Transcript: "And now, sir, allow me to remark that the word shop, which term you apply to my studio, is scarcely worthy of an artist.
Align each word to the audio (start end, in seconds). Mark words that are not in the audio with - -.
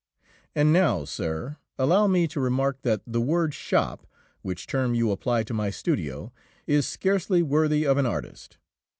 "And 0.55 0.73
now, 0.73 1.05
sir, 1.05 1.57
allow 1.77 2.07
me 2.07 2.27
to 2.29 2.39
remark 2.39 2.81
that 2.81 3.01
the 3.05 3.21
word 3.21 3.53
shop, 3.53 4.07
which 4.41 4.65
term 4.65 4.95
you 4.95 5.11
apply 5.11 5.43
to 5.43 5.53
my 5.53 5.69
studio, 5.69 6.33
is 6.65 6.87
scarcely 6.87 7.43
worthy 7.43 7.85
of 7.85 7.99
an 7.99 8.07
artist. 8.07 8.57